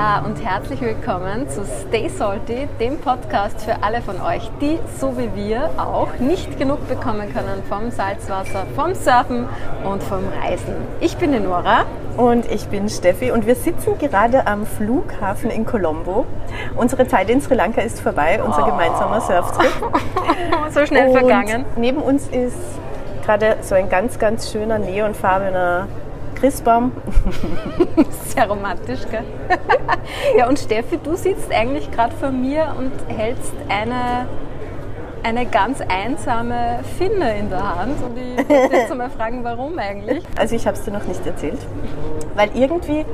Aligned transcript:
Haha 0.00 0.24
und 0.24 0.42
herzlich 0.42 0.80
willkommen 0.80 1.46
zu 1.50 1.62
Stay 1.66 2.08
Salty, 2.08 2.68
dem 2.80 2.96
Podcast 3.00 3.60
für 3.60 3.82
alle 3.82 4.00
von 4.00 4.18
euch, 4.22 4.50
die 4.58 4.78
so 4.98 5.18
wie 5.18 5.28
wir 5.34 5.68
auch 5.76 6.18
nicht 6.18 6.58
genug 6.58 6.88
bekommen 6.88 7.30
können 7.34 7.62
vom 7.68 7.90
Salzwasser, 7.90 8.64
vom 8.74 8.94
Surfen 8.94 9.46
und 9.84 10.02
vom 10.02 10.20
Reisen. 10.42 10.74
Ich 11.00 11.18
bin 11.18 11.32
die 11.32 11.40
Nora. 11.40 11.84
Und 12.16 12.50
ich 12.50 12.66
bin 12.68 12.88
Steffi 12.88 13.30
und 13.30 13.46
wir 13.46 13.54
sitzen 13.54 13.98
gerade 13.98 14.46
am 14.46 14.64
Flughafen 14.64 15.50
in 15.50 15.66
Colombo. 15.66 16.24
Unsere 16.76 17.06
Zeit 17.06 17.28
in 17.28 17.42
Sri 17.42 17.54
Lanka 17.54 17.82
ist 17.82 18.00
vorbei, 18.00 18.40
unser 18.42 18.62
oh. 18.62 18.70
gemeinsamer 18.70 19.20
Surftrip. 19.20 19.70
so 20.70 20.86
schnell 20.86 21.08
und 21.08 21.18
vergangen. 21.18 21.66
Neben 21.76 21.98
uns 21.98 22.26
ist 22.28 22.56
gerade 23.26 23.58
so 23.60 23.74
ein 23.74 23.90
ganz, 23.90 24.18
ganz 24.18 24.50
schöner 24.50 24.78
neonfarbener 24.78 25.88
Christbaum. 26.40 26.92
Sehr 28.26 28.48
romantisch, 28.48 29.00
gell? 29.10 29.24
ja, 30.36 30.48
und 30.48 30.58
Steffi, 30.58 30.98
du 30.98 31.14
sitzt 31.14 31.52
eigentlich 31.52 31.90
gerade 31.90 32.14
vor 32.16 32.30
mir 32.30 32.74
und 32.78 32.92
hältst 33.14 33.52
eine, 33.68 34.26
eine 35.22 35.46
ganz 35.46 35.82
einsame 35.82 36.80
Finne 36.96 37.38
in 37.38 37.50
der 37.50 37.76
Hand. 37.76 38.02
Und 38.02 38.16
ich 38.16 38.48
möchte 38.48 38.76
jetzt 38.76 38.94
mal 38.96 39.10
fragen, 39.10 39.44
warum 39.44 39.78
eigentlich? 39.78 40.24
Also 40.38 40.56
ich 40.56 40.66
habe 40.66 40.76
es 40.76 40.84
dir 40.84 40.92
noch 40.92 41.04
nicht 41.04 41.24
erzählt, 41.26 41.60
weil 42.34 42.50
irgendwie 42.54 43.04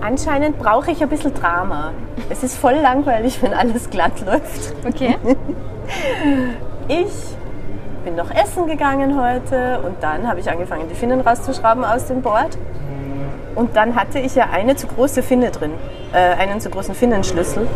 anscheinend 0.00 0.58
brauche 0.58 0.90
ich 0.90 1.02
ein 1.02 1.08
bisschen 1.08 1.34
Drama. 1.34 1.92
Es 2.30 2.42
ist 2.42 2.56
voll 2.56 2.74
langweilig, 2.74 3.40
wenn 3.42 3.54
alles 3.54 3.90
glatt 3.90 4.24
läuft. 4.26 4.74
Okay. 4.84 5.16
Ich 6.88 7.36
bin 8.06 8.14
noch 8.14 8.30
essen 8.30 8.68
gegangen 8.68 9.20
heute 9.20 9.80
und 9.80 10.00
dann 10.00 10.28
habe 10.28 10.38
ich 10.38 10.48
angefangen, 10.48 10.88
die 10.88 10.94
Finnen 10.94 11.20
rauszuschrauben 11.20 11.84
aus 11.84 12.06
dem 12.06 12.22
Board. 12.22 12.56
Und 13.56 13.76
dann 13.76 13.96
hatte 13.96 14.20
ich 14.20 14.36
ja 14.36 14.50
eine 14.52 14.76
zu 14.76 14.86
große 14.86 15.24
Finne 15.24 15.50
drin, 15.50 15.72
äh, 16.12 16.40
einen 16.40 16.60
zu 16.60 16.70
großen 16.70 16.94
Finnenschlüssel, 16.94 17.66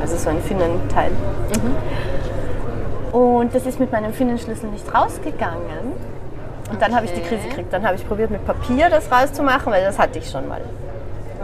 also 0.00 0.16
so 0.16 0.30
ein 0.30 0.40
Finnenteil. 0.40 1.10
Mhm. 1.10 3.14
Und 3.14 3.54
das 3.54 3.66
ist 3.66 3.78
mit 3.78 3.92
meinem 3.92 4.14
Finnenschlüssel 4.14 4.70
nicht 4.70 4.94
rausgegangen. 4.94 5.92
Und 6.70 6.80
dann 6.80 6.88
okay. 6.88 6.94
habe 6.94 7.04
ich 7.04 7.12
die 7.12 7.20
Krise 7.20 7.48
gekriegt. 7.48 7.70
Dann 7.74 7.84
habe 7.84 7.96
ich 7.96 8.08
probiert, 8.08 8.30
mit 8.30 8.46
Papier 8.46 8.88
das 8.88 9.12
rauszumachen, 9.12 9.70
weil 9.70 9.84
das 9.84 9.98
hatte 9.98 10.18
ich 10.18 10.30
schon 10.30 10.48
mal 10.48 10.62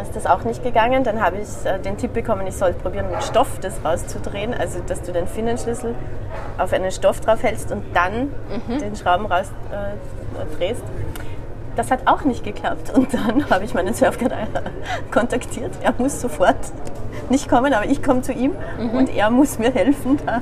ist 0.00 0.14
das 0.16 0.26
auch 0.26 0.44
nicht 0.44 0.62
gegangen. 0.62 1.04
Dann 1.04 1.20
habe 1.20 1.38
ich 1.38 1.66
äh, 1.66 1.78
den 1.78 1.96
Tipp 1.96 2.12
bekommen, 2.12 2.46
ich 2.46 2.56
soll 2.56 2.72
probieren, 2.72 3.10
mit 3.10 3.22
Stoff 3.22 3.58
das 3.60 3.84
rauszudrehen. 3.84 4.54
Also, 4.54 4.80
dass 4.86 5.02
du 5.02 5.12
den 5.12 5.26
Finnenschlüssel 5.26 5.94
auf 6.58 6.72
einen 6.72 6.90
Stoff 6.90 7.20
drauf 7.20 7.42
hältst 7.42 7.72
und 7.72 7.84
dann 7.94 8.32
mhm. 8.66 8.78
den 8.78 8.96
Schrauben 8.96 9.26
raus 9.26 9.50
äh. 9.70 9.96
Das 11.76 11.90
hat 11.90 12.00
auch 12.06 12.22
nicht 12.22 12.42
geklappt. 12.42 12.90
Und 12.94 13.14
dann 13.14 13.48
habe 13.50 13.64
ich 13.64 13.74
meinen 13.74 13.94
Surfguide 13.94 14.34
kontaktiert. 15.10 15.72
Er 15.82 15.94
muss 15.98 16.20
sofort 16.20 16.56
nicht 17.30 17.48
kommen, 17.48 17.72
aber 17.72 17.86
ich 17.86 18.02
komme 18.02 18.22
zu 18.22 18.32
ihm 18.32 18.52
mhm. 18.78 18.90
und 18.90 19.14
er 19.14 19.30
muss 19.30 19.58
mir 19.58 19.72
helfen, 19.72 20.18
da 20.24 20.40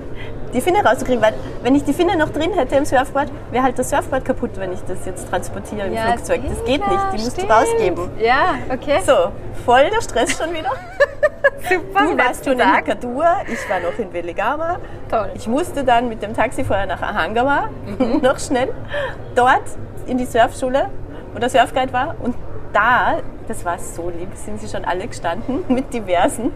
die 0.53 0.61
Finne 0.61 0.85
rauszukriegen. 0.85 1.23
Weil 1.23 1.35
wenn 1.63 1.75
ich 1.75 1.85
die 1.85 1.93
Finne 1.93 2.17
noch 2.17 2.31
drin 2.31 2.53
hätte 2.53 2.77
im 2.77 2.85
Surfboard, 2.85 3.31
wäre 3.51 3.65
halt 3.65 3.79
das 3.79 3.91
Surfboard 3.91 4.25
kaputt, 4.25 4.51
wenn 4.57 4.73
ich 4.73 4.81
das 4.89 5.05
jetzt 5.07 5.29
transportiere 5.29 5.87
im 5.87 5.95
ja, 5.95 6.13
Flugzeug. 6.13 6.43
Das 6.49 6.65
geht 6.65 6.81
ja, 6.81 6.89
nicht, 6.89 7.05
die 7.13 7.25
musst 7.25 7.43
du 7.43 7.47
rausgeben. 7.47 8.11
Ja, 8.19 8.55
okay. 8.73 9.01
So, 9.05 9.33
voll 9.65 9.91
der 9.91 10.01
Stress 10.01 10.37
schon 10.39 10.53
wieder. 10.53 10.71
Super, 11.69 12.05
du 12.05 12.19
warst 12.19 12.45
schon 12.45 12.59
in 12.61 12.75
Hikadur, 12.75 13.25
ich 13.49 13.71
war 13.71 13.81
noch 13.81 13.99
in 13.99 14.13
Veligama. 14.13 14.79
Toll. 15.11 15.31
Ich 15.35 15.49
musste 15.49 15.85
dann 15.85 16.09
mit 16.09 16.23
dem 16.23 16.35
Taxi 16.35 16.65
vorher 16.65 16.87
nach 16.87 17.03
Ahangama, 17.03 17.71
mhm. 17.99 18.19
noch 18.23 18.39
schnell, 18.39 18.73
dort 19.35 19.63
in 20.07 20.19
die 20.19 20.27
Surfschule, 20.27 20.89
wo 21.33 21.39
der 21.39 21.49
Surfguide 21.49 21.93
war 21.93 22.15
und 22.21 22.37
da, 22.77 23.21
das 23.49 23.65
war 23.65 23.79
so 23.79 24.11
lieb, 24.11 24.29
sind 24.35 24.61
sie 24.61 24.69
schon 24.69 24.85
alle 24.85 25.09
gestanden 25.09 25.65
mit 25.69 25.93
diversen 25.95 26.53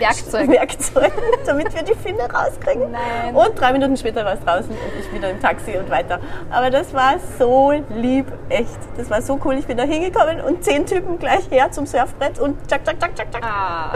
Werkzeugen, 0.00 0.52
Werkzeugen 0.52 1.12
damit 1.46 1.72
wir 1.72 1.82
die 1.84 1.94
Finne 1.94 2.24
rauskriegen. 2.24 2.90
Nein. 2.90 3.34
Und 3.34 3.58
drei 3.58 3.72
Minuten 3.72 3.96
später 3.96 4.24
war 4.24 4.34
es 4.34 4.40
draußen 4.40 4.70
und 4.70 4.78
ich 4.98 5.12
wieder 5.12 5.30
im 5.30 5.40
Taxi 5.40 5.76
und 5.76 5.88
weiter. 5.90 6.18
Aber 6.50 6.70
das 6.70 6.92
war 6.92 7.14
so 7.38 7.72
lieb, 7.94 8.26
echt. 8.48 8.78
Das 8.96 9.08
war 9.10 9.22
so 9.22 9.38
cool. 9.44 9.54
Ich 9.54 9.66
bin 9.66 9.76
da 9.76 9.84
hingekommen 9.84 10.40
und 10.40 10.64
zehn 10.64 10.84
Typen 10.86 11.20
gleich 11.20 11.48
her 11.50 11.70
zum 11.70 11.86
Surfbrett 11.86 12.40
und 12.40 12.56
tschak, 12.68 12.84
tschak, 12.84 12.98
tschak, 12.98 13.14
tschak, 13.14 13.32
tschak. 13.32 13.44
Ah, 13.44 13.92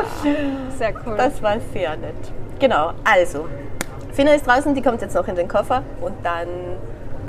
sehr 0.77 0.95
cool. 1.05 1.17
Das 1.17 1.43
war 1.43 1.57
sehr 1.73 1.97
nett. 1.97 2.15
Genau, 2.61 2.93
also, 3.05 3.47
Finne 4.13 4.35
ist 4.35 4.47
draußen, 4.47 4.75
die 4.75 4.83
kommt 4.83 5.01
jetzt 5.01 5.15
noch 5.15 5.27
in 5.27 5.35
den 5.35 5.49
Koffer 5.49 5.83
und 6.01 6.15
dann 6.25 6.49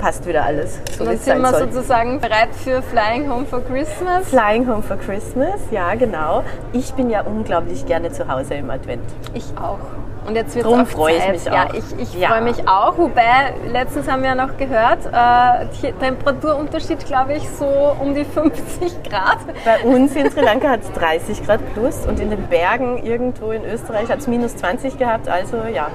passt 0.00 0.26
wieder 0.26 0.44
alles. 0.44 0.80
So 0.96 1.04
dann 1.04 1.18
sind 1.18 1.42
wir 1.42 1.50
soll. 1.50 1.72
sozusagen 1.72 2.20
bereit 2.20 2.48
für 2.64 2.82
Flying 2.82 3.30
Home 3.30 3.44
for 3.44 3.62
Christmas. 3.64 4.28
Flying 4.28 4.66
Home 4.66 4.82
for 4.82 4.96
Christmas, 4.96 5.60
ja 5.70 5.94
genau. 5.94 6.42
Ich 6.72 6.92
bin 6.94 7.10
ja 7.10 7.22
unglaublich 7.22 7.86
gerne 7.86 8.10
zu 8.10 8.26
Hause 8.26 8.54
im 8.54 8.70
Advent. 8.70 9.04
Ich 9.34 9.44
auch. 9.56 9.78
Und 10.26 10.36
jetzt 10.36 10.54
wird 10.54 10.66
es 10.66 10.92
freue 10.92 11.16
ich 11.16 11.28
mich 11.28 11.50
auch. 11.50 11.54
Ja, 11.54 11.68
ich, 11.72 11.84
ich 11.98 12.14
ja. 12.14 12.28
freue 12.28 12.42
mich 12.42 12.68
auch. 12.68 12.96
Wobei, 12.98 13.54
letztens 13.66 14.08
haben 14.08 14.22
wir 14.22 14.30
ja 14.30 14.34
noch 14.34 14.56
gehört, 14.56 15.06
äh, 15.06 15.92
Temperaturunterschied, 15.92 17.04
glaube 17.06 17.34
ich, 17.34 17.48
so 17.50 17.96
um 17.98 18.14
die 18.14 18.24
50 18.34 19.02
Grad. 19.02 19.38
Bei 19.64 19.80
uns 19.82 20.14
in 20.14 20.30
Sri 20.30 20.42
Lanka 20.42 20.68
hat 20.68 20.82
es 20.82 20.92
30 20.92 21.44
Grad 21.44 21.60
plus 21.74 22.06
und 22.06 22.20
in 22.20 22.30
den 22.30 22.46
Bergen 22.48 22.98
irgendwo 23.04 23.50
in 23.50 23.64
Österreich 23.64 24.10
hat 24.10 24.18
es 24.18 24.28
minus 24.28 24.56
20 24.56 24.98
gehabt. 24.98 25.28
Also 25.28 25.56
ja, 25.72 25.88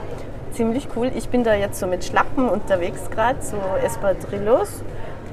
ziemlich 0.55 0.87
cool. 0.95 1.11
Ich 1.15 1.29
bin 1.29 1.43
da 1.43 1.53
jetzt 1.53 1.79
so 1.79 1.87
mit 1.87 2.03
Schlappen 2.03 2.49
unterwegs 2.49 3.09
gerade, 3.11 3.41
so 3.41 3.57
Espadrillos. 3.83 4.81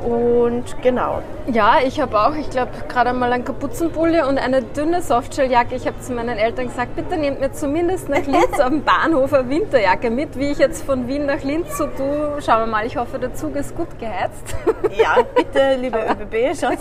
Und 0.05 0.65
genau. 0.83 1.23
Ja, 1.47 1.79
ich 1.85 2.01
habe 2.01 2.19
auch, 2.19 2.35
ich 2.35 2.51
glaube, 2.51 2.71
gerade 2.89 3.13
mal 3.13 3.33
einen 3.33 3.45
Kapuzenpulli 3.45 4.23
und 4.23 4.39
eine 4.39 4.63
dünne 4.63 5.03
Softshelljacke. 5.03 5.75
Ich 5.75 5.87
habe 5.87 5.99
zu 6.01 6.13
meinen 6.13 6.39
Eltern 6.39 6.69
gesagt, 6.69 6.97
bitte 6.97 7.17
nehmt 7.17 7.41
mir 7.41 7.53
zumindest 7.53 8.09
nach 8.09 8.25
Linz 8.25 8.61
auf 8.61 8.69
dem 8.69 8.83
Bahnhof 8.83 9.33
eine 9.33 9.49
Winterjacke 9.49 10.11
mit, 10.11 10.39
wie 10.39 10.53
ich 10.53 10.59
jetzt 10.59 10.85
von 10.85 11.09
Wien 11.09 11.27
nach 11.27 11.43
Linz 11.43 11.77
so 11.79 11.87
tue. 11.87 12.41
Schauen 12.41 12.61
wir 12.61 12.67
mal, 12.67 12.87
ich 12.87 12.97
hoffe, 12.97 13.19
der 13.19 13.35
Zug 13.35 13.57
ist 13.57 13.77
gut 13.77 13.99
geheizt. 13.99 14.55
Ja, 14.95 15.17
bitte, 15.35 15.77
liebe 15.81 15.99
ÖBB, 15.99 16.55
schaut, 16.59 16.77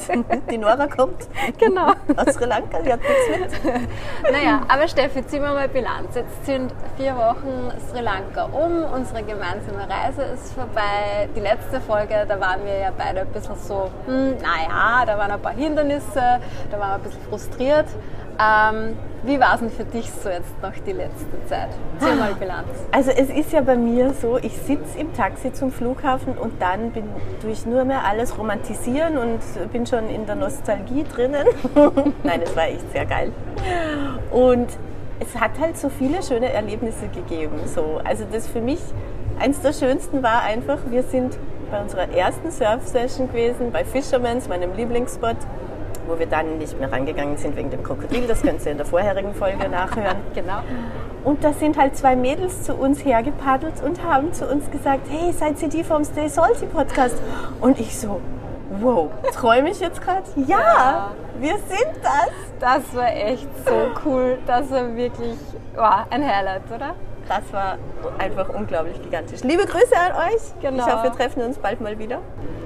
die 0.49 0.57
Nora 0.57 0.87
kommt. 0.87 1.27
Genau. 1.57 1.91
Aus 2.17 2.33
Sri 2.33 2.45
Lanka, 2.45 2.79
die 2.79 2.91
hat 2.91 2.99
nichts 2.99 3.63
mit. 3.63 4.33
Naja, 4.33 4.63
aber 4.67 4.87
Steffi, 4.87 5.25
ziehen 5.27 5.41
wir 5.41 5.53
mal 5.53 5.69
Bilanz. 5.69 6.15
Jetzt 6.15 6.45
sind 6.45 6.73
vier 6.97 7.15
Wochen 7.15 7.71
Sri 7.89 8.01
Lanka 8.01 8.45
um, 8.51 8.83
unsere 8.93 9.23
gemeinsame 9.23 9.87
Reise 9.87 10.23
ist 10.33 10.53
vorbei. 10.53 11.29
Die 11.35 11.39
letzte 11.39 11.79
Folge, 11.79 12.25
da 12.27 12.39
waren 12.39 12.65
wir 12.65 12.77
ja 12.77 12.91
bei 12.97 13.10
beide 13.11 13.27
ein 13.27 13.33
bisschen 13.33 13.55
so, 13.55 13.89
hm, 14.05 14.35
naja, 14.41 15.05
da 15.05 15.17
waren 15.17 15.31
ein 15.31 15.41
paar 15.41 15.53
Hindernisse, 15.53 16.39
da 16.71 16.79
waren 16.79 16.89
wir 16.89 16.95
ein 16.95 17.01
bisschen 17.01 17.21
frustriert. 17.29 17.85
Ähm, 18.39 18.97
wie 19.23 19.39
war 19.39 19.53
es 19.53 19.59
denn 19.59 19.69
für 19.69 19.83
dich 19.83 20.09
so 20.11 20.29
jetzt 20.29 20.59
noch 20.63 20.73
die 20.85 20.93
letzte 20.93 21.45
Zeit? 21.47 21.69
Zieh 21.99 22.33
Bilanz. 22.39 22.67
Also 22.91 23.11
es 23.11 23.29
ist 23.29 23.51
ja 23.51 23.61
bei 23.61 23.75
mir 23.75 24.13
so, 24.13 24.37
ich 24.37 24.57
sitze 24.57 24.97
im 24.97 25.13
Taxi 25.13 25.53
zum 25.53 25.71
Flughafen 25.71 26.37
und 26.37 26.59
dann 26.59 26.91
bin, 26.91 27.03
tue 27.41 27.51
ich 27.51 27.65
nur 27.65 27.83
mehr 27.83 28.03
alles 28.03 28.37
romantisieren 28.37 29.17
und 29.17 29.39
bin 29.71 29.85
schon 29.85 30.09
in 30.09 30.25
der 30.25 30.35
Nostalgie 30.35 31.03
drinnen. 31.03 31.45
Nein, 32.23 32.41
es 32.43 32.55
war 32.55 32.63
echt 32.63 32.91
sehr 32.93 33.05
geil. 33.05 33.31
Und 34.31 34.69
es 35.19 35.39
hat 35.39 35.59
halt 35.59 35.77
so 35.77 35.89
viele 35.89 36.23
schöne 36.23 36.51
Erlebnisse 36.51 37.09
gegeben. 37.09 37.59
So. 37.65 38.01
Also 38.03 38.23
das 38.31 38.47
für 38.47 38.61
mich, 38.61 38.79
eins 39.39 39.61
der 39.61 39.73
schönsten 39.73 40.23
war 40.23 40.41
einfach, 40.41 40.79
wir 40.89 41.03
sind 41.03 41.37
bei 41.71 41.81
unserer 41.81 42.09
ersten 42.11 42.51
Surf-Session 42.51 43.29
gewesen, 43.29 43.71
bei 43.71 43.85
Fisherman's, 43.85 44.47
meinem 44.47 44.75
Lieblingsspot, 44.75 45.37
wo 46.07 46.19
wir 46.19 46.25
dann 46.25 46.57
nicht 46.57 46.77
mehr 46.79 46.91
rangegangen 46.91 47.37
sind 47.37 47.55
wegen 47.55 47.69
dem 47.69 47.83
Krokodil. 47.83 48.27
Das 48.27 48.41
könnt 48.41 48.65
ihr 48.65 48.73
in 48.73 48.77
der 48.77 48.85
vorherigen 48.85 49.33
Folge 49.33 49.69
nachhören. 49.69 50.17
genau. 50.35 50.59
Und 51.23 51.43
da 51.43 51.53
sind 51.53 51.77
halt 51.77 51.95
zwei 51.95 52.15
Mädels 52.15 52.63
zu 52.63 52.73
uns 52.73 53.05
hergepaddelt 53.05 53.81
und 53.83 54.03
haben 54.03 54.33
zu 54.33 54.45
uns 54.47 54.69
gesagt, 54.69 55.07
hey, 55.09 55.31
seid 55.31 55.61
ihr 55.61 55.69
die 55.69 55.83
vom 55.83 56.03
Stay 56.03 56.27
Salty 56.27 56.65
Podcast? 56.65 57.15
Und 57.61 57.79
ich 57.79 57.97
so, 57.97 58.19
wow, 58.79 59.09
träume 59.33 59.69
ich 59.69 59.79
jetzt 59.79 60.01
gerade? 60.01 60.23
Ja, 60.35 60.59
ja, 60.59 61.11
wir 61.39 61.55
sind 61.57 61.93
das. 62.01 62.29
Das 62.59 62.95
war 62.95 63.11
echt 63.13 63.47
so 63.65 63.73
cool. 64.05 64.37
Das 64.45 64.69
war 64.71 64.95
wirklich 64.95 65.37
wow, 65.75 66.05
ein 66.09 66.27
Highlight, 66.27 66.63
oder? 66.73 66.95
Das 67.31 67.53
war 67.53 67.77
einfach 68.17 68.49
unglaublich 68.49 69.01
gigantisch. 69.01 69.41
Liebe 69.43 69.65
Grüße 69.65 69.95
an 69.95 70.33
euch. 70.33 70.41
Genau. 70.61 70.85
Ich 70.85 70.93
hoffe, 70.93 71.03
wir 71.03 71.13
treffen 71.13 71.43
uns 71.43 71.57
bald 71.57 71.79
mal 71.79 71.97
wieder. 71.97 72.19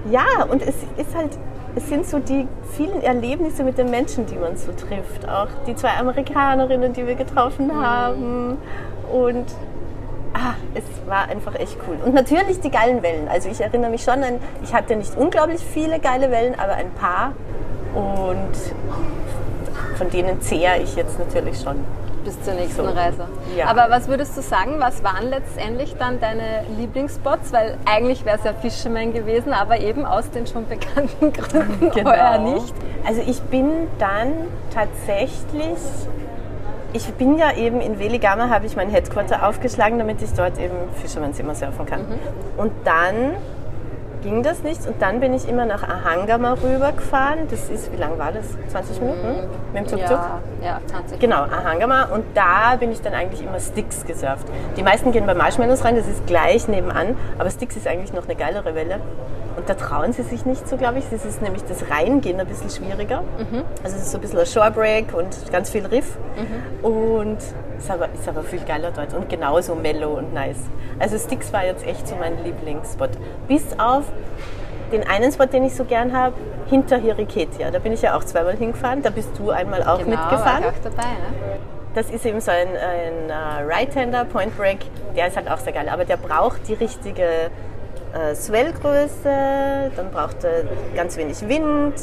Ja, 0.10 0.44
und 0.50 0.62
es 0.64 0.76
ist 0.98 1.16
halt, 1.16 1.38
es 1.76 1.88
sind 1.88 2.08
so 2.08 2.18
die 2.18 2.48
vielen 2.76 3.02
Erlebnisse 3.02 3.64
mit 3.64 3.78
den 3.78 3.92
Menschen, 3.92 4.26
die 4.26 4.36
man 4.36 4.58
so 4.58 4.72
trifft. 4.72 5.30
Auch 5.30 5.48
die 5.68 5.76
zwei 5.76 5.98
Amerikanerinnen, 6.00 6.94
die 6.94 7.06
wir 7.06 7.14
getroffen 7.14 7.68
mhm. 7.68 7.86
haben. 7.86 8.58
Und 9.12 9.46
ah, 10.34 10.56
es 10.74 10.84
war 11.08 11.30
einfach 11.30 11.54
echt 11.60 11.78
cool. 11.88 11.98
Und 12.04 12.16
natürlich 12.16 12.60
die 12.60 12.72
geilen 12.72 13.04
Wellen. 13.04 13.28
Also 13.28 13.50
ich 13.50 13.62
erinnere 13.62 13.92
mich 13.92 14.04
schon 14.04 14.24
an, 14.24 14.40
ich 14.64 14.74
hatte 14.74 14.96
nicht 14.96 15.16
unglaublich 15.16 15.62
viele 15.62 16.00
geile 16.00 16.32
Wellen, 16.32 16.58
aber 16.58 16.74
ein 16.74 16.90
paar. 16.92 17.34
Und 17.94 18.56
von 19.96 20.10
denen 20.10 20.42
zehre 20.42 20.80
ich 20.80 20.96
jetzt 20.96 21.20
natürlich 21.20 21.62
schon 21.62 21.78
bis 22.26 22.42
zur 22.42 22.56
nächsten 22.56 22.84
so. 22.84 22.90
Reise. 22.90 23.28
Ja. 23.56 23.68
Aber 23.68 23.90
was 23.90 24.10
würdest 24.10 24.36
du 24.36 24.42
sagen, 24.42 24.76
was 24.80 25.04
waren 25.04 25.30
letztendlich 25.30 25.96
dann 25.98 26.20
deine 26.20 26.64
Lieblingsspots? 26.78 27.54
Weil 27.54 27.78
eigentlich 27.86 28.26
wäre 28.26 28.38
es 28.38 28.44
ja 28.44 28.54
Fisherman 28.54 29.14
gewesen, 29.14 29.54
aber 29.54 29.80
eben 29.80 30.06
aus 30.06 30.30
den 30.32 30.46
schon 30.48 30.68
bekannten 30.68 31.32
Gründen 31.34 31.92
genau. 31.92 32.12
heuer 32.12 32.38
nicht. 32.40 32.74
Also 33.08 33.22
ich 33.26 33.42
bin 33.44 33.88
dann 34.00 34.34
tatsächlich 34.74 35.78
ich 36.96 37.14
bin 37.16 37.38
ja 37.38 37.54
eben 37.58 37.82
in 37.82 38.00
Veligama, 38.00 38.50
habe 38.50 38.66
ich 38.66 38.78
mein 38.78 38.90
Headquarter 38.90 39.46
aufgeschlagen, 39.46 40.00
damit 40.00 40.22
ich 40.22 40.32
dort 40.32 40.58
eben 40.58 40.76
Fisherman's 41.02 41.38
immer 41.42 41.54
surfen 41.54 41.86
kann. 41.86 42.00
Mhm. 42.02 42.20
Und 42.56 42.72
dann 42.86 43.36
ging 44.26 44.42
das 44.42 44.64
nicht 44.64 44.88
und 44.88 45.00
dann 45.02 45.20
bin 45.20 45.36
ich 45.36 45.48
immer 45.48 45.66
nach 45.66 45.84
Ahangama 45.84 46.54
rübergefahren. 46.54 47.48
Das 47.48 47.70
ist, 47.70 47.92
wie 47.92 47.98
lang 47.98 48.18
war 48.18 48.32
das? 48.32 48.46
20 48.70 49.00
Minuten 49.00 49.48
mit 49.72 49.86
dem 49.86 50.00
Tuk-Tuk? 50.00 50.18
Ja, 50.18 50.42
ja, 50.64 50.80
20. 50.88 51.20
Genau, 51.20 51.44
Ahangama. 51.44 52.06
Und 52.06 52.26
da 52.34 52.76
bin 52.80 52.92
ich 52.92 53.02
dann 53.02 53.14
eigentlich 53.14 53.44
immer 53.44 53.60
Sticks 53.60 54.04
gesurft. 54.04 54.48
Die 54.76 54.84
meisten 54.84 55.12
gehen 55.12 55.28
bei 55.28 55.36
Marshmallows 55.36 55.86
rein, 55.86 55.96
das 55.96 56.08
ist 56.08 56.26
gleich 56.26 56.68
nebenan. 56.68 57.16
Aber 57.38 57.52
Sticks 57.52 57.78
ist 57.78 57.88
eigentlich 57.88 58.14
noch 58.14 58.26
eine 58.26 58.36
geilere 58.36 58.74
Welle. 58.74 59.00
Und 59.58 59.70
da 59.70 59.76
trauen 59.76 60.12
sie 60.12 60.24
sich 60.24 60.46
nicht 60.46 60.68
so, 60.68 60.76
glaube 60.76 60.98
ich. 61.00 61.06
Das 61.10 61.24
ist 61.24 61.42
nämlich 61.42 61.64
das 61.64 61.90
Reingehen 61.90 62.40
ein 62.40 62.48
bisschen 62.48 62.70
schwieriger. 62.72 63.24
Also 63.84 63.96
es 63.96 64.04
ist 64.04 64.12
so 64.12 64.18
ein 64.18 64.22
bisschen 64.22 64.40
ein 64.40 64.46
Shorebreak 64.48 65.14
und 65.14 65.52
ganz 65.52 65.70
viel 65.70 65.86
Riff. 65.86 66.18
Und 66.82 67.38
ist 67.78 67.92
aber, 67.92 68.10
ist 68.14 68.28
aber 68.28 68.42
viel 68.42 68.62
geiler 68.62 68.92
dort. 68.92 69.14
Und 69.14 69.30
genauso 69.30 69.76
mellow 69.76 70.18
und 70.18 70.34
nice. 70.34 70.60
Also 71.00 71.18
Sticks 71.18 71.54
war 71.54 71.66
jetzt 71.66 71.86
echt 71.86 72.08
so 72.08 72.16
mein 72.16 72.44
Lieblingsspot. 72.44 73.12
Bis 73.48 73.64
auf 73.78 74.04
den 74.92 75.08
einen 75.08 75.32
Spot, 75.32 75.46
den 75.46 75.64
ich 75.64 75.76
so 75.76 75.84
gern 75.84 76.16
habe, 76.16 76.36
hinter 76.70 76.98
Hiriketia. 76.98 77.72
Da 77.72 77.80
bin 77.80 77.94
ich 77.94 78.02
ja 78.02 78.16
auch 78.16 78.24
zweimal 78.24 78.56
hingefahren. 78.56 79.02
Da 79.02 79.10
bist 79.10 79.30
du 79.38 79.52
einmal 79.52 79.84
auch 79.84 80.00
genau, 80.00 80.12
mitgefahren. 80.12 80.64
war 80.64 80.72
ich 80.72 80.78
auch 80.78 80.84
dabei. 80.84 81.04
Ne? 81.04 81.60
Das 81.96 82.10
ist 82.10 82.26
eben 82.26 82.42
so 82.42 82.52
ein, 82.52 82.68
ein 82.68 83.30
äh, 83.30 83.74
Right-Hander 83.74 84.26
Point 84.26 84.58
Break, 84.58 84.80
der 85.16 85.28
ist 85.28 85.38
halt 85.38 85.50
auch 85.50 85.60
sehr 85.60 85.72
geil, 85.72 85.88
aber 85.88 86.04
der 86.04 86.18
braucht 86.18 86.68
die 86.68 86.74
richtige 86.74 87.50
äh, 88.14 88.36
Swellgröße, 88.36 89.92
dann 89.96 90.12
braucht 90.12 90.44
er 90.44 90.66
ganz 90.94 91.16
wenig 91.16 91.48
Wind, 91.48 91.94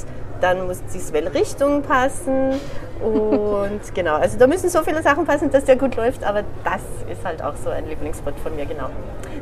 dann 0.41 0.67
muss 0.67 0.83
die 0.95 0.99
Swell-Richtung 0.99 1.83
passen 1.83 2.59
und 3.03 3.81
genau, 3.95 4.15
also 4.15 4.39
da 4.39 4.47
müssen 4.47 4.71
so 4.71 4.83
viele 4.83 5.03
Sachen 5.03 5.27
passen, 5.27 5.51
dass 5.51 5.65
der 5.65 5.77
gut 5.77 5.95
läuft, 5.97 6.25
aber 6.25 6.43
das 6.65 6.81
ist 7.11 7.23
halt 7.23 7.43
auch 7.43 7.55
so 7.63 7.69
ein 7.69 7.87
Lieblingsspot 7.87 8.39
von 8.43 8.57
mir, 8.57 8.65
genau. 8.65 8.89